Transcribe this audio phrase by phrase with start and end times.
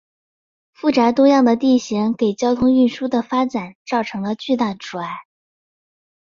[0.73, 5.07] 复杂多样的地形给交通运输的发展造成了巨大阻碍。